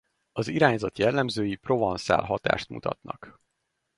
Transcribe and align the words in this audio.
Az 0.31 0.47
irányzat 0.47 0.97
jellemzői 0.97 1.55
provanszál 1.55 2.23
hatást 2.23 2.69
mutatnak. 2.69 3.39